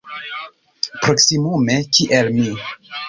Proksimume 1.05 1.75
kiel 1.97 2.33
mi. 2.39 2.49